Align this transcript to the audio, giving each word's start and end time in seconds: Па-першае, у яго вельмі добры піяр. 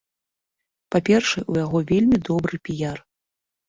Па-першае, 0.95 1.43
у 1.53 1.61
яго 1.63 1.85
вельмі 1.95 2.23
добры 2.33 2.65
піяр. 2.69 3.09